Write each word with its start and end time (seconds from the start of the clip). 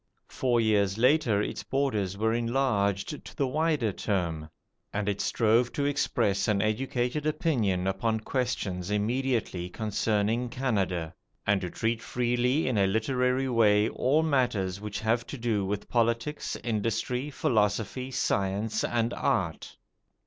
Four 0.29 0.59
years 0.59 0.97
later 0.97 1.43
its 1.43 1.61
borders 1.61 2.17
were 2.17 2.33
enlarged 2.33 3.23
to 3.23 3.35
the 3.35 3.45
wider 3.45 3.91
term, 3.91 4.49
and 4.91 5.07
it 5.07 5.21
strove 5.21 5.71
to 5.73 5.85
express 5.85 6.47
an 6.47 6.59
educated 6.59 7.27
opinion 7.27 7.85
upon 7.85 8.21
questions 8.21 8.89
immediately 8.89 9.69
concerning 9.69 10.49
Canada, 10.49 11.13
and 11.45 11.61
to 11.61 11.69
treat 11.69 12.01
freely 12.01 12.67
in 12.67 12.79
a 12.79 12.87
literary 12.87 13.47
way 13.47 13.89
all 13.89 14.23
matters 14.23 14.81
which 14.81 15.01
have 15.01 15.27
to 15.27 15.37
do 15.37 15.63
with 15.67 15.87
politics, 15.87 16.55
industry, 16.63 17.29
philosophy, 17.29 18.09
science, 18.09 18.83
and 18.83 19.13
art. 19.13 19.77